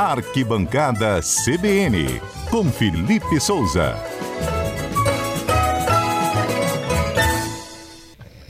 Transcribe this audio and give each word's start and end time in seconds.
Arquibancada 0.00 1.20
CBN, 1.20 2.22
com 2.50 2.64
Felipe 2.72 3.38
Souza. 3.38 3.94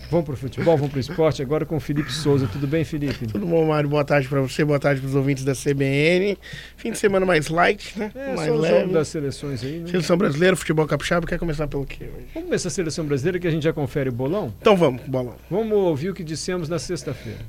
Vamos 0.09 0.27
pro 0.27 0.37
futebol, 0.37 0.77
vamos 0.77 0.93
pro 0.93 1.01
esporte, 1.01 1.43
agora 1.43 1.67
com 1.67 1.77
o 1.77 1.81
Felipe 1.81 2.13
Souza. 2.13 2.47
Tudo 2.47 2.69
bem, 2.69 2.85
Felipe? 2.85 3.27
Tudo 3.27 3.45
bom, 3.45 3.67
Mário? 3.67 3.91
Boa 3.91 4.05
tarde 4.05 4.29
para 4.29 4.41
você, 4.41 4.65
boa 4.65 4.79
tarde 4.79 5.01
para 5.01 5.09
os 5.09 5.17
ouvintes 5.17 5.43
da 5.43 5.53
CBN. 5.53 6.39
Fim 6.77 6.93
de 6.93 6.99
semana 6.99 7.27
mais 7.27 7.49
light, 7.49 7.99
né? 7.99 8.13
É, 8.15 8.37
mais 8.37 8.49
só 8.49 8.55
o 8.55 8.61
leve. 8.61 8.93
das 8.93 9.09
seleções 9.09 9.65
aí, 9.65 9.81
né? 9.81 9.89
Seleção 9.89 10.17
brasileira, 10.17 10.55
futebol 10.55 10.87
capixaba, 10.87 11.27
quer 11.27 11.39
começar 11.41 11.67
pelo 11.67 11.85
quê 11.85 12.05
hoje? 12.05 12.27
Vamos 12.33 12.47
começar 12.49 12.69
a 12.69 12.71
seleção 12.71 13.05
brasileira 13.05 13.41
que 13.41 13.49
a 13.49 13.51
gente 13.51 13.65
já 13.65 13.73
confere 13.73 14.09
o 14.09 14.13
bolão? 14.13 14.55
Então 14.61 14.77
vamos, 14.77 15.03
bolão. 15.03 15.35
Vamos 15.51 15.73
ouvir 15.77 16.11
o 16.11 16.15
que 16.15 16.23
dissemos 16.23 16.69
na 16.69 16.79
sexta-feira. 16.79 17.41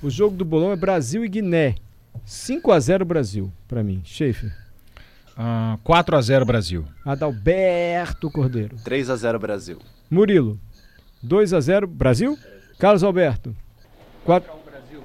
O 0.00 0.08
jogo 0.08 0.36
do 0.36 0.44
bolão 0.44 0.70
é 0.70 0.76
Brasil 0.76 1.24
e 1.24 1.28
Guiné. 1.28 1.74
5 2.24 2.72
a 2.72 2.80
0 2.80 3.04
Brasil, 3.04 3.52
pra 3.66 3.82
mim. 3.82 4.00
Schaefer. 4.04 4.52
Ah, 5.36 5.78
4 5.82 6.16
a 6.16 6.20
0 6.20 6.44
Brasil. 6.44 6.84
Adalberto 7.04 8.30
Cordeiro. 8.30 8.76
3 8.84 9.10
a 9.10 9.16
0 9.16 9.38
Brasil. 9.38 9.78
Murilo. 10.10 10.58
2 11.22 11.54
a 11.54 11.60
0 11.60 11.86
Brasil. 11.86 12.38
Carlos 12.78 13.02
Alberto. 13.02 13.54
4, 14.24 14.52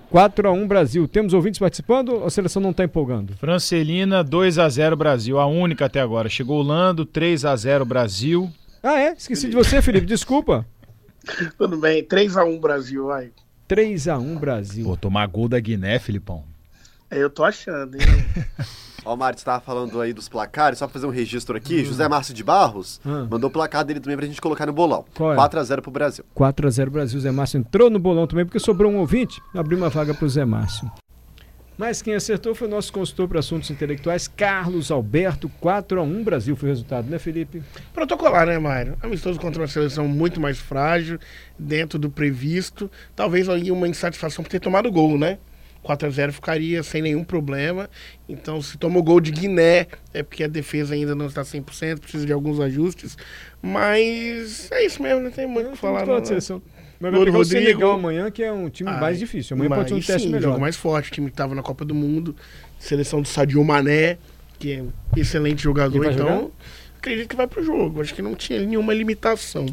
4 0.10 0.50
a 0.50 0.52
1 0.52 0.68
Brasil. 0.68 1.08
Temos 1.08 1.34
ouvintes 1.34 1.60
participando 1.60 2.10
ou 2.10 2.26
a 2.26 2.30
seleção 2.30 2.62
não 2.62 2.72
está 2.72 2.84
empolgando? 2.84 3.36
Francelina 3.38 4.24
2 4.24 4.60
a 4.60 4.70
0 4.70 4.96
Brasil, 4.96 5.40
a 5.40 5.46
única 5.46 5.86
até 5.86 6.00
agora. 6.02 6.30
Chegou 6.30 6.60
o 6.60 6.64
Lando 6.64 7.06
3 7.06 7.46
a 7.46 7.56
0 7.56 7.86
Brasil. 7.86 8.52
Ah, 8.84 9.00
é? 9.00 9.14
Esqueci 9.14 9.50
de 9.50 9.56
você, 9.56 9.82
Felipe. 9.82 10.06
Desculpa. 10.06 10.66
Tudo 11.58 11.78
bem, 11.78 12.04
3x1 12.04 12.60
Brasil, 12.60 13.08
vai. 13.08 13.32
3 13.68 14.08
a 14.08 14.18
1 14.18 14.38
Brasil. 14.38 14.86
Pô, 14.86 14.96
tomar 14.96 15.28
gol 15.28 15.48
da 15.50 15.60
Guiné, 15.60 16.00
Filipão. 16.00 16.44
É, 17.10 17.18
eu 17.22 17.30
tô 17.30 17.44
achando, 17.44 17.96
hein? 17.96 18.02
Ó, 19.06 19.14
o 19.14 19.18
Mário, 19.18 19.40
você 19.40 19.46
tava 19.46 19.62
falando 19.62 20.02
aí 20.02 20.12
dos 20.12 20.28
placares, 20.28 20.80
só 20.80 20.86
pra 20.86 20.94
fazer 20.94 21.06
um 21.06 21.10
registro 21.12 21.56
aqui. 21.56 21.86
José 21.86 22.06
Márcio 22.10 22.34
de 22.34 22.44
Barros 22.44 23.00
Hum. 23.06 23.28
mandou 23.32 23.50
o 23.50 23.54
placar 23.54 23.86
dele 23.86 24.02
também 24.02 24.18
pra 24.18 24.26
gente 24.26 24.42
colocar 24.42 24.66
no 24.66 24.74
bolão. 24.74 25.06
Qual 25.16 25.32
é? 25.32 25.36
4 25.36 25.60
a 25.60 25.64
0 25.64 25.82
pro 25.82 25.92
Brasil. 25.92 26.26
4 26.34 26.68
a 26.68 26.70
0 26.70 26.92
Brasil. 26.92 27.18
Zé 27.20 27.32
Márcio 27.32 27.60
entrou 27.60 27.90
no 27.90 28.00
bolão 28.00 28.28
também 28.28 28.44
porque 28.46 28.60
sobrou 28.60 28.92
um 28.92 28.98
ouvinte. 28.98 29.42
Abriu 29.56 29.78
uma 29.78 29.88
vaga 29.90 30.14
para 30.14 30.26
o 30.26 30.30
Zé 30.30 30.44
Márcio. 30.44 30.92
Mas 31.78 32.02
quem 32.02 32.16
acertou 32.16 32.56
foi 32.56 32.68
o 32.68 32.72
nosso 32.72 32.92
consultor 32.92 33.28
para 33.30 33.40
assuntos 33.40 33.70
intelectuais, 33.70 34.28
Carlos 34.28 34.90
Alberto. 34.92 35.48
4 35.62 36.00
a 36.02 36.04
1 36.04 36.24
Brasil 36.24 36.56
foi 36.56 36.68
o 36.70 36.72
resultado, 36.72 37.08
né, 37.08 37.20
Felipe? 37.20 37.62
Protocolar, 37.94 38.48
né, 38.48 38.58
Mário? 38.58 38.98
Amistoso 39.02 39.40
contra 39.40 39.62
uma 39.62 39.68
seleção 39.68 40.08
muito 40.08 40.42
mais 40.42 40.58
frágil, 40.58 41.20
dentro 41.58 41.98
do 42.00 42.10
previsto. 42.10 42.90
Talvez 43.16 43.48
aí 43.48 43.72
uma 43.72 43.88
insatisfação 43.88 44.44
por 44.44 44.50
ter 44.50 44.60
tomado 44.60 44.92
gol, 44.92 45.18
né? 45.20 45.38
4x0 45.88 46.32
ficaria 46.32 46.84
sem 46.84 47.02
nenhum 47.02 47.24
problema. 47.24 47.90
Então, 48.28 48.62
se 48.62 48.78
toma 48.78 49.00
o 49.00 49.04
gol 49.04 49.22
de 49.22 49.32
Guiné, 49.32 49.88
é 50.14 50.22
porque 50.22 50.44
a 50.44 50.48
defesa 50.48 50.94
ainda 50.94 51.16
não 51.16 51.28
está 51.28 51.42
100%, 51.42 52.00
precisa 52.00 52.26
de 52.26 52.34
alguns 52.34 52.60
ajustes. 52.60 53.18
Mas 53.62 54.72
é 54.72 54.86
isso 54.86 55.02
mesmo, 55.02 55.22
não 55.22 55.32
tem 55.32 55.48
muito 55.48 55.70
o 55.70 55.72
que 55.72 55.78
falar. 55.78 56.06
Não. 56.06 56.22
Mas 57.00 57.12
vai 57.12 57.12
Louro 57.12 57.26
pegar 57.32 57.40
o. 57.40 57.46
Senegal 57.46 57.92
amanhã, 57.92 58.32
que 58.32 58.44
é 58.44 58.52
um 58.52 58.70
time 58.70 58.92
mais 58.92 59.20
difícil. 59.20 59.56
Amanhã 59.56 59.70
pode 59.70 59.90
ser 59.90 59.96
um 59.96 60.00
teste 60.00 60.28
sim, 60.28 60.30
melhor. 60.30 60.50
jogo 60.50 60.60
mais 60.60 60.76
forte, 60.76 61.12
time 61.12 61.28
que 61.28 61.34
estava 61.34 61.54
na 61.54 61.62
Copa 61.62 61.86
do 61.86 61.94
Mundo, 61.94 62.36
seleção 62.80 63.22
do 63.22 63.28
Sadio 63.28 63.64
Mané, 63.64 64.18
que 64.58 64.74
é 64.74 64.82
um 64.82 64.92
excelente 65.16 65.62
jogador, 65.62 66.12
então 66.12 66.28
jogar? 66.28 66.52
acredito 66.98 67.30
que 67.30 67.36
vai 67.36 67.48
pro 67.48 67.64
jogo. 67.64 68.02
Acho 68.02 68.14
que 68.14 68.22
não 68.22 68.36
tinha 68.36 68.60
nenhuma 68.60 68.94
limitação. 68.94 69.66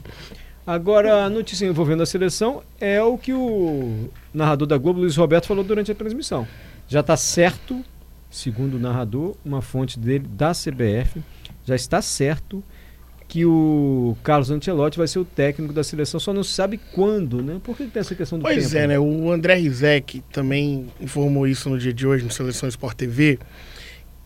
Agora, 0.66 1.24
a 1.24 1.30
notícia 1.30 1.66
envolvendo 1.66 2.02
a 2.02 2.06
seleção 2.06 2.62
é 2.80 3.02
o 3.02 3.18
que 3.18 3.32
o 3.34 4.08
narrador 4.32 4.66
da 4.66 4.78
Globo, 4.78 5.00
Luiz 5.00 5.16
Roberto, 5.16 5.46
falou 5.46 5.62
durante 5.62 5.92
a 5.92 5.94
transmissão. 5.94 6.46
Já 6.88 7.00
está 7.00 7.16
certo, 7.16 7.84
segundo 8.30 8.76
o 8.76 8.80
narrador, 8.80 9.36
uma 9.44 9.60
fonte 9.60 9.98
dele 9.98 10.26
da 10.26 10.52
CBF, 10.52 11.22
já 11.66 11.74
está 11.74 12.00
certo 12.00 12.64
que 13.28 13.44
o 13.44 14.16
Carlos 14.22 14.50
Ancelotti 14.50 14.96
vai 14.96 15.08
ser 15.08 15.18
o 15.18 15.24
técnico 15.24 15.72
da 15.72 15.82
seleção, 15.82 16.20
só 16.20 16.32
não 16.32 16.42
se 16.42 16.52
sabe 16.52 16.78
quando, 16.94 17.42
né? 17.42 17.60
Por 17.62 17.76
que 17.76 17.84
tem 17.86 18.00
essa 18.00 18.14
questão 18.14 18.38
do 18.38 18.42
Pois 18.42 18.70
tempo? 18.70 18.76
é, 18.84 18.86
né? 18.86 18.98
O 18.98 19.30
André 19.32 19.54
Rizek 19.56 20.22
também 20.32 20.86
informou 21.00 21.46
isso 21.46 21.68
no 21.68 21.78
dia 21.78 21.92
de 21.92 22.06
hoje 22.06 22.24
no 22.24 22.30
Seleção 22.30 22.68
Sport 22.68 22.96
TV, 22.96 23.38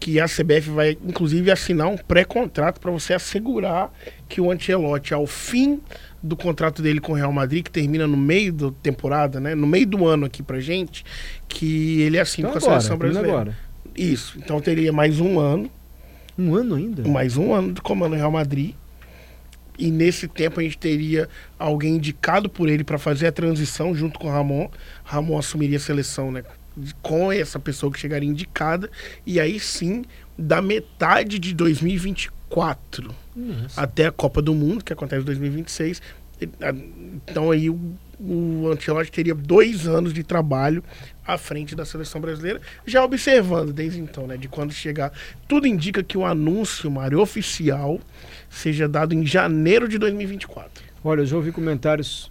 que 0.00 0.20
a 0.20 0.26
CBF 0.26 0.70
vai, 0.70 0.96
inclusive, 1.04 1.50
assinar 1.50 1.88
um 1.88 1.96
pré-contrato 1.96 2.80
para 2.80 2.90
você 2.90 3.14
assegurar 3.14 3.92
que 4.28 4.40
o 4.40 4.50
Ancelotti, 4.50 5.12
ao 5.12 5.26
fim 5.26 5.80
do 6.22 6.36
contrato 6.36 6.80
dele 6.82 7.00
com 7.00 7.12
o 7.12 7.14
Real 7.14 7.32
Madrid, 7.32 7.64
que 7.64 7.70
termina 7.70 8.06
no 8.06 8.16
meio 8.16 8.52
da 8.52 8.70
temporada, 8.82 9.40
né? 9.40 9.54
No 9.54 9.66
meio 9.66 9.86
do 9.86 10.06
ano 10.06 10.26
aqui 10.26 10.42
pra 10.42 10.60
gente, 10.60 11.04
que 11.48 12.00
ele 12.02 12.18
assine 12.18 12.46
Então 12.48 12.52
com 12.60 12.64
a 12.66 12.68
agora, 12.68 12.80
seleção 12.80 12.98
termina 12.98 13.20
brasileira. 13.20 13.50
agora. 13.52 13.68
Isso. 13.96 14.38
Então 14.38 14.60
teria 14.60 14.92
mais 14.92 15.18
um 15.18 15.38
ano, 15.40 15.70
Um 16.38 16.54
ano 16.54 16.76
ainda? 16.76 17.08
mais 17.08 17.36
um 17.36 17.52
ano 17.52 17.72
de 17.72 17.80
comando 17.80 18.14
Real 18.14 18.30
Madrid. 18.30 18.74
E 19.76 19.90
nesse 19.92 20.26
tempo 20.26 20.58
a 20.58 20.62
gente 20.62 20.76
teria 20.78 21.28
alguém 21.56 21.96
indicado 21.96 22.48
por 22.50 22.68
ele 22.68 22.82
para 22.82 22.98
fazer 22.98 23.28
a 23.28 23.32
transição 23.32 23.94
junto 23.94 24.18
com 24.18 24.26
o 24.26 24.30
Ramon. 24.30 24.68
Ramon 25.04 25.38
assumiria 25.38 25.76
a 25.76 25.80
seleção, 25.80 26.32
né? 26.32 26.42
Com 27.02 27.30
essa 27.32 27.58
pessoa 27.58 27.92
que 27.92 27.98
chegaria 27.98 28.28
indicada. 28.28 28.90
E 29.26 29.38
aí 29.40 29.58
sim, 29.60 30.04
da 30.38 30.60
metade 30.62 31.38
de 31.38 31.52
2024 31.54 33.14
Nossa. 33.34 33.80
até 33.80 34.06
a 34.06 34.12
Copa 34.12 34.40
do 34.42 34.54
Mundo, 34.54 34.84
que 34.84 34.92
acontece 34.92 35.22
em 35.22 35.24
2026. 35.26 36.00
ele- 36.40 36.52
a- 36.60 36.72
Então 37.30 37.50
aí 37.50 37.68
o, 37.68 37.78
o 38.20 38.68
Ancelotti 38.72 39.10
teria 39.10 39.34
dois 39.34 39.86
anos 39.88 40.12
de 40.12 40.22
trabalho 40.22 40.82
à 41.26 41.36
frente 41.36 41.74
da 41.74 41.84
seleção 41.84 42.20
brasileira, 42.20 42.60
já 42.86 43.04
observando 43.04 43.72
desde 43.72 44.00
então, 44.00 44.26
né, 44.26 44.36
de 44.36 44.48
quando 44.48 44.72
chegar. 44.72 45.12
Tudo 45.48 45.66
indica 45.66 46.02
que 46.02 46.16
o 46.16 46.24
anúncio, 46.24 46.90
Mário, 46.90 47.20
oficial 47.20 48.00
seja 48.48 48.88
dado 48.88 49.14
em 49.14 49.26
janeiro 49.26 49.88
de 49.88 49.98
2024. 49.98 50.82
Olha, 51.04 51.20
eu 51.22 51.26
já 51.26 51.36
ouvi 51.36 51.52
comentários 51.52 52.30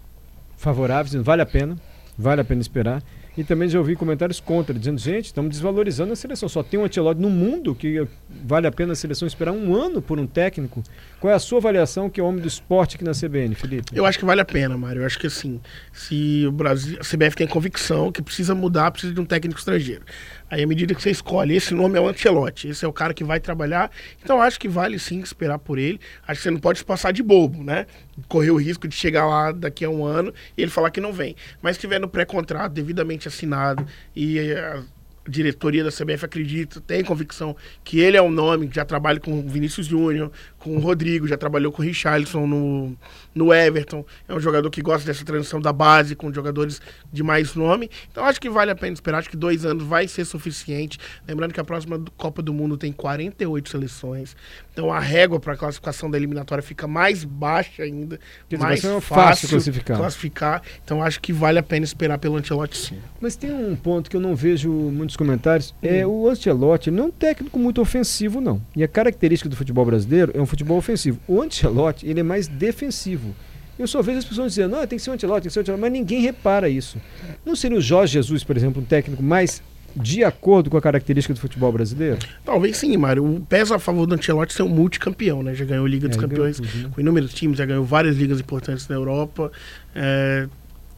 favoráveis, 0.56 1.14
vale 1.22 1.42
a 1.42 1.46
pena, 1.46 1.76
vale 2.16 2.40
a 2.40 2.44
pena 2.44 2.60
esperar. 2.60 3.02
E 3.38 3.44
também 3.44 3.68
já 3.68 3.78
ouvi 3.78 3.94
comentários 3.94 4.40
contra, 4.40 4.76
dizendo, 4.76 4.98
gente, 4.98 5.26
estamos 5.26 5.50
desvalorizando 5.52 6.12
a 6.12 6.16
seleção. 6.16 6.48
Só 6.48 6.60
tem 6.60 6.80
um 6.80 6.84
Ancelotti 6.84 7.20
no 7.20 7.30
mundo 7.30 7.72
que 7.72 8.04
vale 8.44 8.66
a 8.66 8.72
pena 8.72 8.94
a 8.94 8.96
seleção 8.96 9.28
esperar 9.28 9.52
um 9.52 9.76
ano 9.76 10.02
por 10.02 10.18
um 10.18 10.26
técnico. 10.26 10.82
Qual 11.20 11.32
é 11.32 11.36
a 11.36 11.38
sua 11.38 11.58
avaliação, 11.58 12.10
que 12.10 12.20
é 12.20 12.24
homem 12.24 12.40
do 12.40 12.48
esporte 12.48 12.96
aqui 12.96 13.04
na 13.04 13.12
CBN, 13.12 13.54
Felipe? 13.54 13.96
Eu 13.96 14.04
acho 14.04 14.18
que 14.18 14.24
vale 14.24 14.40
a 14.40 14.44
pena, 14.44 14.76
Mário. 14.76 15.02
Eu 15.02 15.06
acho 15.06 15.20
que 15.20 15.28
assim, 15.28 15.60
se 15.92 16.46
o 16.48 16.50
Brasil, 16.50 16.98
a 17.00 17.04
CBF 17.04 17.36
tem 17.36 17.46
convicção 17.46 18.10
que 18.10 18.20
precisa 18.20 18.56
mudar, 18.56 18.90
precisa 18.90 19.14
de 19.14 19.20
um 19.20 19.24
técnico 19.24 19.56
estrangeiro. 19.56 20.02
Aí 20.50 20.62
à 20.62 20.66
medida 20.66 20.94
que 20.94 21.02
você 21.02 21.10
escolhe, 21.10 21.54
esse 21.54 21.74
nome 21.74 21.98
é 21.98 22.00
o 22.00 22.08
Ancelotti, 22.08 22.68
esse 22.68 22.84
é 22.84 22.88
o 22.88 22.92
cara 22.92 23.12
que 23.12 23.22
vai 23.22 23.38
trabalhar. 23.38 23.90
Então 24.22 24.40
acho 24.40 24.58
que 24.58 24.68
vale 24.68 24.98
sim 24.98 25.20
esperar 25.20 25.58
por 25.58 25.78
ele. 25.78 26.00
Acho 26.26 26.38
que 26.38 26.42
você 26.44 26.50
não 26.50 26.60
pode 26.60 26.78
se 26.78 26.84
passar 26.84 27.12
de 27.12 27.22
bobo, 27.22 27.62
né? 27.62 27.86
Correr 28.28 28.50
o 28.50 28.56
risco 28.56 28.88
de 28.88 28.94
chegar 28.94 29.26
lá 29.26 29.52
daqui 29.52 29.84
a 29.84 29.90
um 29.90 30.04
ano 30.04 30.32
e 30.56 30.62
ele 30.62 30.70
falar 30.70 30.90
que 30.90 31.00
não 31.00 31.12
vem. 31.12 31.36
Mas 31.60 31.76
se 31.76 31.80
tiver 31.80 31.98
no 31.98 32.08
pré-contrato 32.08 32.72
devidamente 32.72 33.28
assinado 33.28 33.86
e 34.16 34.38
eh, 34.38 34.82
diretoria 35.28 35.84
da 35.84 35.90
CBF 35.90 36.24
acredita, 36.24 36.80
tem 36.80 37.04
convicção 37.04 37.56
que 37.84 38.00
ele 38.00 38.16
é 38.16 38.22
um 38.22 38.30
nome, 38.30 38.70
já 38.72 38.84
trabalha 38.84 39.20
com 39.20 39.38
o 39.38 39.42
Vinícius 39.42 39.86
Júnior, 39.86 40.30
com 40.58 40.76
o 40.76 40.80
Rodrigo, 40.80 41.26
já 41.26 41.36
trabalhou 41.36 41.70
com 41.70 41.82
o 41.82 41.84
Richarlison 41.84 42.46
no, 42.46 42.96
no 43.34 43.54
Everton. 43.54 44.04
É 44.26 44.34
um 44.34 44.40
jogador 44.40 44.70
que 44.70 44.82
gosta 44.82 45.06
dessa 45.06 45.24
transição 45.24 45.60
da 45.60 45.72
base 45.72 46.16
com 46.16 46.32
jogadores 46.32 46.80
de 47.12 47.22
mais 47.22 47.54
nome. 47.54 47.90
Então 48.10 48.24
acho 48.24 48.40
que 48.40 48.50
vale 48.50 48.70
a 48.70 48.76
pena 48.76 48.92
esperar. 48.92 49.18
Acho 49.18 49.30
que 49.30 49.36
dois 49.36 49.64
anos 49.64 49.84
vai 49.84 50.08
ser 50.08 50.24
suficiente. 50.24 50.98
Lembrando 51.26 51.52
que 51.52 51.60
a 51.60 51.64
próxima 51.64 52.02
Copa 52.16 52.42
do 52.42 52.52
Mundo 52.52 52.76
tem 52.76 52.92
48 52.92 53.68
seleções. 53.68 54.36
Então 54.72 54.92
a 54.92 55.00
régua 55.00 55.38
para 55.38 55.54
a 55.54 55.56
classificação 55.56 56.10
da 56.10 56.16
eliminatória 56.16 56.62
fica 56.62 56.86
mais 56.86 57.24
baixa 57.24 57.82
ainda. 57.82 58.18
Dizer, 58.48 58.62
mais 58.62 58.80
fácil, 58.80 59.00
fácil 59.00 59.48
classificar. 59.48 59.96
classificar. 59.96 60.62
Então 60.84 61.02
acho 61.02 61.20
que 61.20 61.32
vale 61.32 61.58
a 61.58 61.62
pena 61.62 61.84
esperar 61.84 62.18
pelo 62.18 62.36
Ancelotti 62.36 62.76
sim. 62.76 62.98
Mas 63.20 63.36
tem 63.36 63.52
um 63.52 63.76
ponto 63.76 64.10
que 64.10 64.16
eu 64.16 64.20
não 64.20 64.34
vejo 64.34 64.70
muitos 64.70 65.16
comentários. 65.18 65.74
É 65.82 66.06
o 66.06 66.28
Ancelotti 66.28 66.90
não 66.90 67.04
é 67.04 67.06
um 67.08 67.10
técnico 67.10 67.58
muito 67.58 67.80
ofensivo, 67.80 68.40
não. 68.40 68.62
E 68.74 68.82
a 68.82 68.88
característica 68.88 69.50
do 69.50 69.56
futebol 69.56 69.84
brasileiro 69.84 70.32
é 70.34 70.40
um 70.40 70.46
futebol 70.46 70.78
ofensivo. 70.78 71.18
O 71.28 71.42
Ancelotti, 71.42 72.06
ele 72.06 72.20
é 72.20 72.22
mais 72.22 72.48
defensivo. 72.48 73.34
Eu 73.78 73.86
só 73.86 74.00
vejo 74.02 74.18
as 74.18 74.24
pessoas 74.24 74.52
dizendo, 74.52 74.76
não, 74.76 74.86
tem 74.86 74.96
que 74.98 75.02
ser 75.04 75.10
o 75.10 75.12
Ancelotti, 75.12 75.42
tem 75.42 75.48
que 75.48 75.52
ser 75.52 75.60
o 75.60 75.62
Ancelotti, 75.62 75.80
mas 75.80 75.92
ninguém 75.92 76.20
repara 76.22 76.68
isso. 76.68 76.98
Não 77.44 77.54
seria 77.54 77.76
o 77.76 77.80
Jorge 77.80 78.14
Jesus, 78.14 78.42
por 78.42 78.56
exemplo, 78.56 78.80
um 78.82 78.84
técnico 78.84 79.22
mais 79.22 79.62
de 79.94 80.22
acordo 80.22 80.68
com 80.70 80.76
a 80.76 80.80
característica 80.80 81.32
do 81.34 81.40
futebol 81.40 81.72
brasileiro? 81.72 82.18
Talvez 82.44 82.76
sim, 82.76 82.96
Mário. 82.96 83.24
O 83.24 83.40
pesa 83.40 83.76
a 83.76 83.78
favor 83.78 84.06
do 84.06 84.14
Ancelotti 84.14 84.52
ser 84.52 84.62
um 84.62 84.68
multicampeão, 84.68 85.42
né? 85.42 85.54
Já 85.54 85.64
ganhou 85.64 85.86
Liga 85.86 86.08
dos 86.08 86.16
É, 86.16 86.20
Campeões 86.20 86.58
ganhou 86.60 86.72
tudo, 86.72 86.84
né? 86.84 86.90
com 86.94 87.00
inúmeros 87.00 87.32
times, 87.34 87.58
já 87.58 87.64
ganhou 87.64 87.84
várias 87.84 88.16
ligas 88.16 88.40
importantes 88.40 88.86
na 88.88 88.96
Europa. 88.96 89.50
É, 89.94 90.48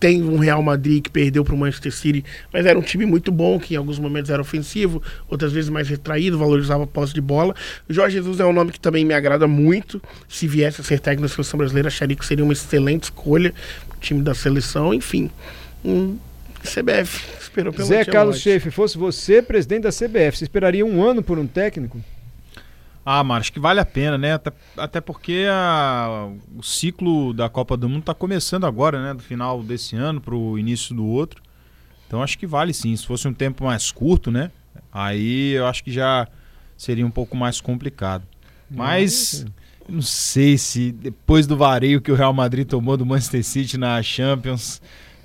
tem 0.01 0.23
um 0.23 0.39
Real 0.39 0.63
Madrid 0.63 1.03
que 1.03 1.11
perdeu 1.11 1.45
para 1.45 1.55
o 1.55 1.59
Manchester 1.59 1.93
City, 1.93 2.25
mas 2.51 2.65
era 2.65 2.79
um 2.79 2.83
time 2.83 3.05
muito 3.05 3.31
bom, 3.31 3.61
que 3.61 3.75
em 3.75 3.77
alguns 3.77 3.99
momentos 3.99 4.31
era 4.31 4.41
ofensivo, 4.41 5.03
outras 5.29 5.53
vezes 5.53 5.69
mais 5.69 5.89
retraído, 5.89 6.39
valorizava 6.39 6.85
a 6.85 6.87
posse 6.87 7.13
de 7.13 7.21
bola. 7.21 7.55
O 7.87 7.93
Jorge 7.93 8.17
Jesus 8.17 8.41
é 8.41 8.45
um 8.47 8.53
nome 8.53 8.73
que 8.73 8.81
também 8.81 9.05
me 9.05 9.13
agrada 9.13 9.47
muito. 9.47 10.03
Se 10.27 10.49
viesse 10.49 10.81
a 10.81 10.85
ser 10.85 10.99
técnico 11.01 11.29
da 11.29 11.29
seleção 11.29 11.59
brasileira, 11.59 11.89
acharia 11.89 12.17
que 12.17 12.25
seria 12.25 12.43
uma 12.43 12.55
excelente 12.55 13.05
escolha, 13.05 13.53
o 13.95 14.01
time 14.01 14.23
da 14.23 14.35
seleção, 14.35 14.95
enfim. 14.95 15.31
Um 15.85 16.17
CBF 16.63 17.25
esperou 17.39 17.73
pelo 17.73 17.87
Zé. 17.87 18.05
Carlos 18.05 18.39
Schaefer, 18.39 18.73
fosse 18.73 18.97
você 18.97 19.43
presidente 19.43 19.83
da 19.83 19.91
CBF, 19.91 20.39
você 20.39 20.45
esperaria 20.45 20.85
um 20.85 21.03
ano 21.03 21.23
por 21.23 21.39
um 21.39 21.47
técnico? 21.47 22.01
Ah, 23.05 23.25
mano, 23.25 23.41
acho 23.41 23.53
que 23.53 23.59
vale 23.61 23.81
a 23.81 23.85
pena, 23.85 24.19
né? 24.19 24.35
Até, 24.35 24.53
até 24.77 25.01
porque 25.01 25.47
a- 25.51 26.29
o 26.57 26.63
ciclo 26.63 27.33
da 27.33 27.49
Copa 27.49 27.77
do 27.77 27.89
Mundo 27.89 28.03
tá 28.05 28.15
começando 28.15 28.67
agora, 28.67 29.03
né? 29.03 29.15
Do 29.15 29.23
final 29.23 29.63
desse 29.63 29.97
ano 29.97 30.21
pro 30.21 30.59
início 30.59 30.95
do 30.95 31.05
outro. 31.07 31.43
Então 32.07 32.23
acho 32.23 32.39
que 32.39 32.47
vale 32.47 32.73
sim. 32.75 32.95
Se 32.95 33.07
fosse 33.07 33.27
um 33.27 33.33
tempo 33.35 33.65
mais 33.65 33.91
curto, 33.91 34.31
né? 34.31 34.51
Aí 34.93 35.53
eu 35.53 35.67
acho 35.67 35.83
que 35.83 35.91
já 35.93 36.27
seria 36.77 37.07
um 37.07 37.11
pouco 37.11 37.37
mais 37.37 37.61
complicado. 37.61 38.25
Mas 38.71 39.45
não 39.89 40.03
sei 40.03 40.57
se 40.59 40.93
depois 40.93 41.47
do 41.47 41.57
vareio 41.57 42.01
que 42.01 42.13
o 42.13 42.15
Real 42.15 42.33
Madrid 42.33 42.67
tomou 42.69 42.97
do 42.97 43.07
Manchester 43.07 43.43
City 43.45 43.77
na 43.79 44.01
Champions, 44.03 44.81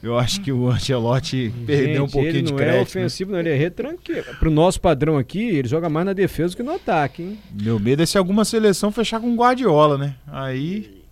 eu 0.08 0.18
acho 0.20 0.42
que 0.42 0.52
o 0.52 0.70
Ancelotti 0.70 1.54
perdeu 1.66 2.04
um 2.04 2.06
Gente, 2.08 2.12
pouquinho 2.14 2.32
ele 2.36 2.42
de 2.44 2.52
não 2.54 2.60
é 2.60 2.64
crédito. 2.64 2.78
né? 2.78 2.82
ofensivo, 2.84 3.32
não, 3.32 3.40
ele 3.40 3.50
é 3.50 3.56
retranqueiro. 3.56 4.36
Pro 4.40 4.52
nosso 4.52 4.80
padrão 4.82 5.18
aqui, 5.18 5.42
ele 5.44 5.68
joga 5.68 5.90
mais 5.90 6.06
na 6.06 6.14
defesa 6.14 6.54
do 6.54 6.58
que 6.58 6.64
no 6.64 6.74
ataque, 6.76 7.22
hein? 7.24 7.40
Meu 7.52 7.80
medo 7.80 8.02
é 8.04 8.06
se 8.06 8.18
alguma 8.18 8.46
seleção 8.46 8.92
fechar 8.92 9.20
com 9.20 9.36
Guardiola, 9.36 9.98
né? 9.98 10.16
Aí 10.28 11.04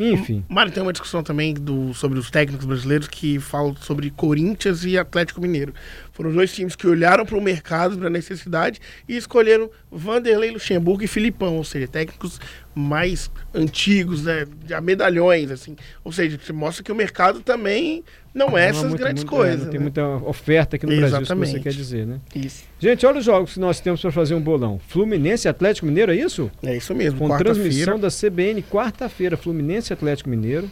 Enfim. 0.00 0.44
Mário, 0.48 0.72
tem 0.72 0.82
uma 0.82 0.92
discussão 0.92 1.22
também 1.22 1.54
do, 1.54 1.94
sobre 1.94 2.18
os 2.18 2.30
técnicos 2.30 2.66
brasileiros 2.66 3.06
que 3.06 3.38
falam 3.38 3.76
sobre 3.76 4.10
Corinthians 4.10 4.84
e 4.84 4.98
Atlético 4.98 5.40
Mineiro. 5.40 5.72
Foram 6.14 6.32
dois 6.32 6.54
times 6.54 6.76
que 6.76 6.86
olharam 6.86 7.26
para 7.26 7.36
o 7.36 7.42
mercado, 7.42 7.98
para 7.98 8.06
a 8.06 8.10
necessidade 8.10 8.80
e 9.08 9.16
escolheram 9.16 9.68
Vanderlei 9.90 10.52
Luxemburgo 10.52 11.02
e 11.02 11.08
Filipão, 11.08 11.56
ou 11.56 11.64
seja, 11.64 11.88
técnicos 11.88 12.40
mais 12.74 13.28
antigos, 13.52 14.22
né, 14.22 14.46
de 14.64 14.80
medalhões, 14.80 15.50
assim. 15.50 15.74
Ou 16.04 16.12
seja, 16.12 16.38
você 16.40 16.52
mostra 16.52 16.84
que 16.84 16.92
o 16.92 16.94
mercado 16.94 17.40
também 17.40 18.04
não 18.32 18.46
é 18.46 18.50
Não 18.50 18.56
há 18.56 18.60
essas 18.60 18.82
muito- 18.84 19.00
grandes 19.00 19.24
muito- 19.24 19.34
é, 19.34 19.38
coisas. 19.38 19.60
não 19.64 19.70
tem 19.70 19.78
né? 19.80 19.82
muita 19.84 20.06
oferta 20.28 20.76
aqui 20.76 20.86
no 20.86 20.96
Brasil, 20.96 21.06
isso 21.06 21.18
que 21.18 21.26
você 21.26 21.32
Exatamente. 21.42 21.62
quer 21.64 21.70
dizer, 21.72 22.06
né? 22.06 22.20
Isso. 22.34 22.64
Gente, 22.78 23.04
olha 23.06 23.18
os 23.18 23.24
jogos 23.24 23.54
que 23.54 23.60
nós 23.60 23.80
temos 23.80 24.00
para 24.00 24.12
fazer 24.12 24.34
um 24.36 24.40
bolão. 24.40 24.80
Fluminense 24.88 25.48
Atlético 25.48 25.86
Mineiro, 25.86 26.12
é 26.12 26.16
isso? 26.16 26.48
É 26.62 26.76
isso 26.76 26.94
mesmo. 26.94 27.18
Com 27.18 27.36
transmissão 27.36 27.98
da 27.98 28.08
CBN, 28.08 28.62
quarta-feira, 28.62 29.36
Fluminense 29.36 29.92
Atlético 29.92 30.30
Mineiro, 30.30 30.70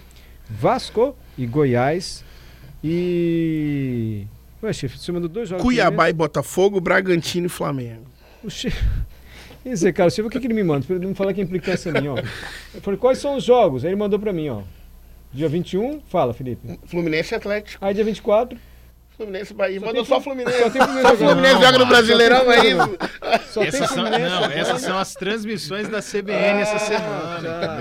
Vasco 0.49 1.17
e 1.37 1.47
Goiás 1.47 2.25
e... 2.83 4.25
Ué, 4.63 4.73
chefe, 4.73 4.99
você 4.99 5.11
mandou 5.11 5.29
dois 5.29 5.49
jogos. 5.49 5.65
Cuiabá 5.65 6.09
e 6.09 6.13
Botafogo, 6.13 6.81
Bragantino 6.81 7.47
e 7.47 7.49
Flamengo. 7.49 8.07
O 8.43 8.51
chefe... 8.51 8.77
E 9.65 9.77
Zé 9.77 9.93
Carlos 9.93 10.13
Silva, 10.13 10.27
o 10.27 10.31
que, 10.31 10.41
que 10.41 10.47
ele 10.49 10.55
me 10.55 10.65
manda? 10.65 10.85
Pra 10.85 10.97
ele 10.97 11.07
não 11.07 11.15
falar 11.15 11.33
que 11.33 11.41
é 11.41 11.45
implicância 11.45 11.93
minha, 11.93 12.15
ó. 12.15 12.17
Eu 12.75 12.81
falei, 12.81 12.99
quais 12.99 13.19
são 13.19 13.37
os 13.37 13.45
jogos? 13.45 13.85
Aí 13.85 13.91
ele 13.91 13.97
mandou 13.97 14.19
pra 14.19 14.33
mim, 14.33 14.49
ó. 14.49 14.63
Dia 15.33 15.49
21, 15.49 16.01
fala, 16.09 16.35
Felipe. 16.35 16.81
Fluminense 16.85 17.33
e 17.33 17.37
Atlético. 17.37 17.85
Aí 17.85 17.95
dia 17.95 18.03
24, 18.03 18.59
Fluminense 19.17 19.55
Bahia. 19.55 19.79
Só 19.79 19.87
Mandou 19.87 20.03
tem 20.03 20.09
só 20.09 20.21
Flu- 20.21 20.33
Fluminense. 20.35 20.59
só 20.59 20.71
Fluminense 20.71 21.03
Só 21.03 21.17
Fluminense 21.17 21.61
joga 21.63 21.79
no 21.79 21.87
Brasileirão, 21.87 22.53
é 22.53 22.67
isso? 22.67 22.99
só 23.51 23.63
essas 23.63 23.89
são, 23.91 24.07
Fluminense. 24.07 24.25
não, 24.35 24.45
essas 24.45 24.81
são 24.81 24.99
as 24.99 25.15
transmissões 25.15 25.89
da 25.89 26.01
CBN 26.01 26.61
essa 26.63 26.79
semana. 26.79 27.41
Tá. 27.43 27.81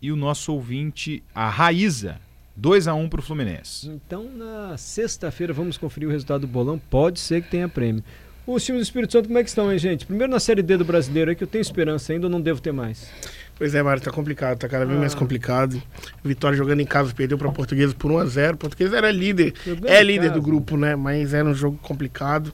E 0.02 0.12
o 0.12 0.16
nosso 0.16 0.54
ouvinte, 0.54 1.22
a 1.36 1.50
Raíza, 1.50 2.22
2x1 2.60 3.10
pro 3.10 3.22
Fluminense. 3.22 3.90
Então 3.90 4.30
na 4.30 4.78
sexta-feira 4.78 5.52
vamos 5.52 5.78
conferir 5.78 6.08
o 6.08 6.12
resultado 6.12 6.42
do 6.42 6.48
bolão. 6.48 6.80
Pode 6.90 7.20
ser 7.20 7.44
que 7.44 7.50
tenha 7.50 7.68
prêmio. 7.68 8.04
Os 8.48 8.64
times 8.66 8.82
do 8.82 8.84
Espírito 8.84 9.14
Santo, 9.14 9.28
como 9.28 9.38
é 9.38 9.44
que 9.44 9.50
estão, 9.50 9.72
hein, 9.72 9.78
gente? 9.78 10.08
Primeiro 10.08 10.32
na 10.32 10.40
Série 10.40 10.64
D 10.64 10.76
do 10.76 10.84
Brasileiro 10.84 11.30
aí, 11.30 11.36
que 11.36 11.44
eu 11.44 11.48
tenho 11.48 11.62
esperança 11.62 12.14
ainda, 12.14 12.26
ou 12.26 12.32
não 12.32 12.42
devo 12.42 12.60
ter 12.60 12.72
mais. 12.72 13.12
Pois 13.60 13.76
é, 13.76 13.84
Mário, 13.84 14.02
tá 14.02 14.10
complicado, 14.10 14.58
tá 14.58 14.68
cada 14.70 14.86
vez 14.86 14.98
Ah. 14.98 15.02
mais 15.02 15.14
complicado. 15.14 15.80
Vitória 16.24 16.58
jogando 16.58 16.80
em 16.80 16.86
casa, 16.86 17.14
perdeu 17.14 17.38
pra 17.38 17.52
Portuguesa 17.52 17.94
por 17.94 18.10
1x0. 18.10 18.56
Portuguesa 18.58 18.96
era 18.98 19.12
líder, 19.12 19.54
Jogando 19.66 19.88
é 19.90 20.02
líder 20.02 20.30
casa. 20.30 20.34
do 20.36 20.42
grupo, 20.42 20.78
né? 20.78 20.96
Mas 20.96 21.34
era 21.34 21.48
um 21.48 21.54
jogo 21.54 21.78
complicado. 21.82 22.54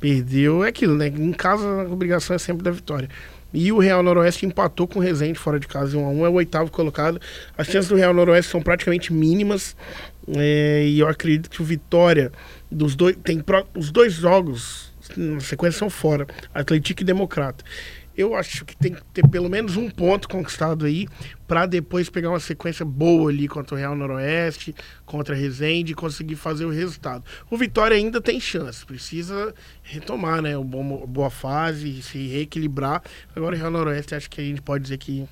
Perdeu, 0.00 0.64
é 0.64 0.68
aquilo, 0.68 0.96
né? 0.96 1.08
Em 1.08 1.32
casa 1.32 1.64
a 1.66 1.92
obrigação 1.92 2.34
é 2.34 2.38
sempre 2.38 2.62
da 2.64 2.70
vitória. 2.70 3.08
E 3.52 3.70
o 3.70 3.78
Real 3.78 4.02
Noroeste 4.02 4.44
empatou 4.46 4.86
com 4.88 4.98
o 4.98 5.02
Resende 5.02 5.38
fora 5.38 5.60
de 5.60 5.66
casa 5.68 5.96
em 5.96 6.00
1x1, 6.00 6.24
é 6.24 6.28
o 6.28 6.32
oitavo 6.32 6.70
colocado. 6.70 7.20
As 7.56 7.66
chances 7.66 7.88
do 7.88 7.94
Real 7.94 8.12
Noroeste 8.14 8.50
são 8.50 8.60
praticamente 8.62 9.12
mínimas. 9.12 9.76
é, 10.36 10.84
e 10.84 10.98
eu 10.98 11.06
acredito 11.06 11.48
que 11.48 11.62
o 11.62 11.64
Vitória 11.64 12.32
dos 12.72 12.96
dois. 12.96 13.14
Tem 13.22 13.38
pro- 13.38 13.64
os 13.76 13.92
dois 13.92 14.12
jogos 14.14 14.92
na 15.16 15.38
sequência 15.38 15.78
são 15.78 15.88
fora. 15.88 16.26
Atlético 16.52 17.02
e 17.02 17.04
Democrata. 17.04 17.62
Eu 18.16 18.34
acho 18.34 18.64
que 18.64 18.74
tem 18.76 18.94
que 18.94 19.04
ter 19.12 19.26
pelo 19.28 19.48
menos 19.50 19.76
um 19.76 19.90
ponto 19.90 20.28
conquistado 20.28 20.86
aí 20.86 21.06
para 21.46 21.66
depois 21.66 22.08
pegar 22.08 22.30
uma 22.30 22.40
sequência 22.40 22.84
boa 22.84 23.30
ali 23.30 23.46
contra 23.46 23.74
o 23.74 23.78
Real 23.78 23.94
Noroeste, 23.94 24.74
contra 25.04 25.34
a 25.34 25.38
Resende 25.38 25.92
e 25.92 25.94
conseguir 25.94 26.36
fazer 26.36 26.64
o 26.64 26.70
resultado. 26.70 27.24
O 27.50 27.56
Vitória 27.56 27.96
ainda 27.96 28.20
tem 28.20 28.40
chance, 28.40 28.84
precisa 28.86 29.54
retomar, 29.82 30.40
né, 30.40 30.56
o 30.56 30.64
bom, 30.64 31.06
boa 31.06 31.30
fase, 31.30 32.00
se 32.02 32.26
reequilibrar. 32.28 33.02
Agora 33.34 33.54
o 33.54 33.58
Real 33.58 33.70
Noroeste 33.70 34.14
acho 34.14 34.30
que 34.30 34.40
a 34.40 34.44
gente 34.44 34.62
pode 34.62 34.84
dizer 34.84 34.98
que 34.98 35.28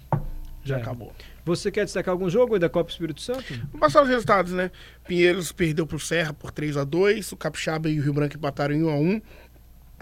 já 0.63 0.79
É. 0.79 0.81
acabou. 0.81 1.13
Você 1.47 1.71
quer 1.71 1.85
destacar 1.85 2.11
algum 2.13 2.31
jogo 2.31 2.55
aí 2.55 2.61
da 2.61 2.71
Copa 2.71 2.91
Espírito 2.91 3.21
Santo? 3.21 3.45
Vamos 3.67 3.81
passar 3.81 4.03
os 4.03 4.09
resultados, 4.09 4.53
né? 4.53 4.71
Pinheiros 5.07 5.53
perdeu 5.53 5.87
pro 5.87 5.99
Serra 6.01 6.33
por 6.33 6.51
3 6.51 6.79
a 6.79 6.85
2 6.85 7.33
o 7.33 7.37
Capixaba 7.37 7.91
e 7.91 8.01
o 8.01 8.03
Rio 8.03 8.15
Branco 8.15 8.35
empataram 8.37 8.75
em 8.75 8.83
1 8.83 8.89
a 8.89 8.95
1 8.97 9.21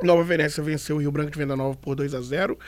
Nova 0.03 0.23
Venécia 0.23 0.63
venceu 0.63 0.97
o 0.97 0.99
Rio 1.01 1.11
Branco 1.13 1.31
de 1.31 1.39
Venda 1.39 1.57
Nova 1.57 1.77
por 1.77 1.95
2 1.95 2.15
a 2.15 2.21
0 2.21 2.59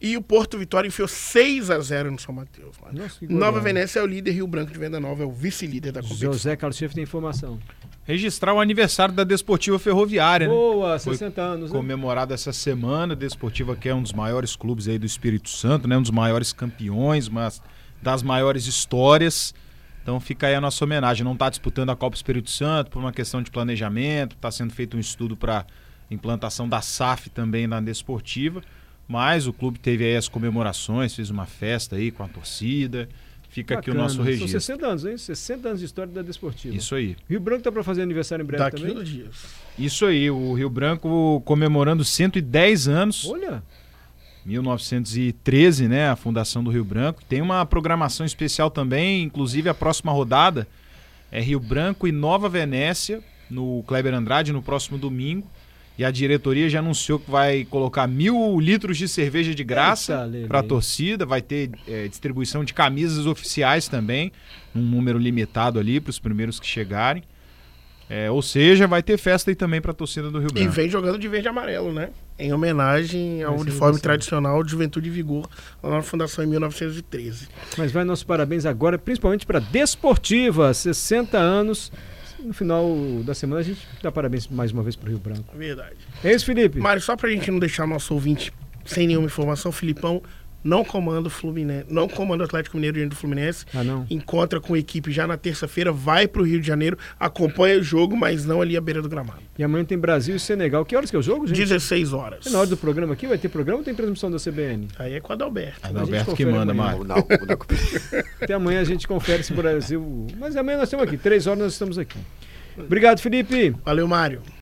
E 0.00 0.16
o 0.16 0.22
Porto 0.22 0.58
Vitória 0.58 0.88
enfiou 0.88 1.06
6 1.06 1.70
a 1.70 1.78
0 1.78 2.10
no 2.10 2.18
São 2.18 2.34
Mateus. 2.34 2.76
mano. 2.82 2.98
Nossa, 3.02 3.18
Nova. 3.28 3.60
Venécia 3.60 4.00
é 4.00 4.02
o 4.02 4.06
líder, 4.06 4.32
Rio 4.32 4.46
Branco 4.46 4.72
de 4.72 4.78
Venda 4.78 4.98
Nova 4.98 5.22
é 5.22 5.26
o 5.26 5.30
vice-líder 5.30 5.92
da 5.92 6.00
competição. 6.02 6.32
José 6.32 6.56
Carlos 6.56 6.76
Schaefer 6.76 6.94
tem 6.94 7.04
informação. 7.04 7.58
Registrar 8.04 8.54
o 8.54 8.60
aniversário 8.60 9.14
da 9.14 9.22
Desportiva 9.24 9.78
Ferroviária, 9.78 10.48
né? 10.48 10.52
Boa, 10.54 10.98
Foi 10.98 11.12
60 11.14 11.40
anos, 11.42 11.70
né? 11.70 11.76
comemorado 11.76 12.32
essa 12.34 12.52
semana. 12.52 13.14
Desportiva 13.14 13.76
que 13.76 13.88
é 13.88 13.94
um 13.94 14.02
dos 14.02 14.12
maiores 14.12 14.56
clubes 14.56 14.88
aí 14.88 14.98
do 14.98 15.06
Espírito 15.06 15.48
Santo, 15.50 15.86
né? 15.86 15.96
Um 15.96 16.02
dos 16.02 16.10
maiores 16.10 16.52
campeões, 16.52 17.28
mas 17.28 17.62
das 18.02 18.22
maiores 18.22 18.66
histórias. 18.66 19.54
Então 20.02 20.18
fica 20.18 20.46
aí 20.46 20.54
a 20.54 20.60
nossa 20.60 20.82
homenagem. 20.82 21.22
Não 21.22 21.34
está 21.34 21.50
disputando 21.50 21.90
a 21.90 21.94
Copa 21.96 22.16
Espírito 22.16 22.50
Santo 22.50 22.90
por 22.90 22.98
uma 22.98 23.12
questão 23.12 23.42
de 23.42 23.50
planejamento. 23.50 24.34
Está 24.34 24.50
sendo 24.50 24.72
feito 24.72 24.96
um 24.96 25.00
estudo 25.00 25.36
para 25.36 25.66
implantação 26.10 26.68
da 26.68 26.80
SAF 26.80 27.30
também 27.30 27.66
na 27.66 27.80
Desportiva. 27.80 28.62
Mas 29.06 29.46
o 29.46 29.52
clube 29.52 29.78
teve 29.78 30.04
aí 30.04 30.16
as 30.16 30.28
comemorações, 30.28 31.14
fez 31.14 31.30
uma 31.30 31.46
festa 31.46 31.96
aí 31.96 32.10
com 32.10 32.22
a 32.22 32.28
torcida. 32.28 33.08
Fica 33.48 33.74
aqui 33.78 33.90
o 33.90 33.92
Bacana. 33.92 34.04
nosso 34.04 34.16
São 34.16 34.24
registro. 34.24 34.48
60 34.48 34.86
anos, 34.86 35.04
hein? 35.04 35.18
60 35.18 35.68
anos 35.68 35.80
de 35.80 35.86
história 35.86 36.12
da 36.12 36.22
Desportiva. 36.22 36.76
Isso 36.76 36.94
aí. 36.94 37.16
Rio 37.28 37.40
Branco 37.40 37.62
tá 37.64 37.72
para 37.72 37.82
fazer 37.82 38.02
aniversário 38.02 38.44
em 38.44 38.46
breve 38.46 38.62
Daqui 38.62 38.86
também? 38.86 39.02
dias. 39.02 39.46
Isso 39.76 40.06
aí, 40.06 40.30
o 40.30 40.52
Rio 40.54 40.70
Branco 40.70 41.42
comemorando 41.44 42.04
110 42.04 42.86
anos. 42.86 43.24
Olha, 43.24 43.60
1913, 44.46 45.88
né, 45.88 46.08
a 46.08 46.16
fundação 46.16 46.62
do 46.62 46.70
Rio 46.70 46.84
Branco. 46.84 47.22
Tem 47.28 47.42
uma 47.42 47.66
programação 47.66 48.24
especial 48.24 48.70
também, 48.70 49.22
inclusive 49.24 49.68
a 49.68 49.74
próxima 49.74 50.12
rodada 50.12 50.66
é 51.32 51.40
Rio 51.40 51.60
Branco 51.60 52.08
e 52.08 52.12
Nova 52.12 52.48
Venécia, 52.48 53.22
no 53.48 53.82
Kleber 53.86 54.14
Andrade, 54.14 54.52
no 54.52 54.62
próximo 54.62 54.98
domingo. 54.98 55.48
E 56.00 56.04
a 56.04 56.10
diretoria 56.10 56.66
já 56.66 56.78
anunciou 56.78 57.18
que 57.18 57.30
vai 57.30 57.66
colocar 57.66 58.06
mil 58.06 58.58
litros 58.58 58.96
de 58.96 59.06
cerveja 59.06 59.54
de 59.54 59.62
graça 59.62 60.26
para 60.48 60.60
a 60.60 60.62
torcida. 60.62 61.26
Vai 61.26 61.42
ter 61.42 61.72
é, 61.86 62.08
distribuição 62.08 62.64
de 62.64 62.72
camisas 62.72 63.26
oficiais 63.26 63.86
também, 63.86 64.32
um 64.74 64.80
número 64.80 65.18
limitado 65.18 65.78
ali 65.78 66.00
para 66.00 66.08
os 66.08 66.18
primeiros 66.18 66.58
que 66.58 66.66
chegarem. 66.66 67.22
É, 68.08 68.30
ou 68.30 68.40
seja, 68.40 68.86
vai 68.86 69.02
ter 69.02 69.18
festa 69.18 69.50
aí 69.50 69.54
também 69.54 69.78
para 69.78 69.90
a 69.90 69.94
torcida 69.94 70.30
do 70.30 70.38
Rio 70.38 70.48
E 70.48 70.54
Branco. 70.54 70.70
vem 70.70 70.88
jogando 70.88 71.18
de 71.18 71.28
verde 71.28 71.48
e 71.48 71.50
amarelo, 71.50 71.92
né? 71.92 72.08
Em 72.38 72.50
homenagem 72.50 73.42
ao 73.42 73.58
uniforme 73.58 74.00
tradicional 74.00 74.64
de 74.64 74.70
Juventude 74.70 75.08
e 75.08 75.12
Vigor, 75.12 75.46
lá 75.82 75.90
na 75.96 76.02
fundação 76.02 76.42
em 76.42 76.46
1913. 76.46 77.46
Mas 77.76 77.92
vai 77.92 78.04
nossos 78.04 78.24
parabéns 78.24 78.64
agora, 78.64 78.98
principalmente 78.98 79.44
para 79.44 79.58
Desportiva, 79.60 80.72
60 80.72 81.36
anos. 81.36 81.92
No 82.44 82.52
final 82.52 82.86
da 83.24 83.34
semana 83.34 83.60
a 83.60 83.64
gente 83.64 83.86
dá 84.02 84.10
parabéns 84.10 84.48
mais 84.48 84.72
uma 84.72 84.82
vez 84.82 84.96
para 84.96 85.06
o 85.06 85.10
Rio 85.10 85.18
Branco. 85.18 85.56
Verdade. 85.56 85.96
É 86.24 86.32
isso, 86.32 86.46
Felipe? 86.46 86.78
Mário, 86.78 87.00
só 87.02 87.16
pra 87.16 87.28
gente 87.30 87.50
não 87.50 87.58
deixar 87.58 87.86
nosso 87.86 88.14
ouvinte 88.14 88.52
sem 88.84 89.06
nenhuma 89.06 89.26
informação, 89.26 89.70
Filipão 89.70 90.22
não 90.62 90.84
comanda 90.84 91.28
o 91.28 91.30
Fluminense, 91.30 91.86
não 91.88 92.08
comanda 92.08 92.44
o 92.44 92.46
Atlético 92.46 92.76
Mineiro 92.76 92.96
diante 92.98 93.10
do 93.10 93.16
Fluminense. 93.16 93.64
Ah, 93.74 93.82
não. 93.82 94.06
Encontra 94.10 94.60
com 94.60 94.74
a 94.74 94.78
equipe 94.78 95.10
já 95.10 95.26
na 95.26 95.36
terça-feira, 95.36 95.92
vai 95.92 96.28
pro 96.28 96.42
Rio 96.44 96.60
de 96.60 96.66
Janeiro, 96.66 96.96
acompanha 97.18 97.78
o 97.78 97.82
jogo, 97.82 98.16
mas 98.16 98.44
não 98.44 98.60
ali 98.60 98.76
à 98.76 98.80
beira 98.80 99.00
do 99.02 99.08
gramado. 99.08 99.40
E 99.58 99.62
amanhã 99.62 99.84
tem 99.84 99.98
Brasil 99.98 100.36
e 100.36 100.40
Senegal. 100.40 100.84
Que 100.84 100.96
horas 100.96 101.10
que 101.10 101.16
é 101.16 101.18
o 101.18 101.22
jogo, 101.22 101.46
gente? 101.46 101.56
16 101.58 102.12
horas. 102.12 102.46
É 102.46 102.50
na 102.50 102.58
hora 102.60 102.66
do 102.66 102.76
programa 102.76 103.12
aqui? 103.12 103.26
Vai 103.26 103.38
ter 103.38 103.48
programa 103.48 103.78
ou 103.78 103.84
tem 103.84 103.94
transmissão 103.94 104.30
da 104.30 104.38
CBN? 104.38 104.88
Aí 104.98 105.14
é 105.14 105.20
com 105.20 105.32
a 105.32 105.34
Adalberto. 105.34 105.80
É 105.82 105.86
A 105.86 105.90
o 105.90 105.92
gente 105.92 106.00
Alberto 106.00 106.34
que 106.34 106.46
manda, 106.46 106.72
não. 106.72 107.26
Até 108.40 108.54
amanhã 108.54 108.80
a 108.80 108.84
gente 108.84 109.06
confere 109.06 109.42
se 109.42 109.52
o 109.52 109.56
Brasil. 109.56 110.26
Mas 110.38 110.56
amanhã 110.56 110.78
nós 110.78 110.88
estamos 110.88 111.06
aqui. 111.06 111.16
Três 111.16 111.46
horas 111.46 111.58
nós 111.58 111.72
estamos 111.72 111.98
aqui. 111.98 112.18
Obrigado, 112.78 113.20
Felipe. 113.20 113.74
Valeu, 113.84 114.08
Mário. 114.08 114.40